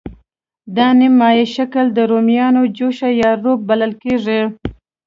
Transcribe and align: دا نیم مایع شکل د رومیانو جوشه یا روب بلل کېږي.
دا 0.75 0.87
نیم 0.99 1.13
مایع 1.19 1.47
شکل 1.55 1.85
د 1.93 1.99
رومیانو 2.11 2.61
جوشه 2.77 3.09
یا 3.21 3.31
روب 3.43 3.59
بلل 3.69 3.91
کېږي. 4.03 4.41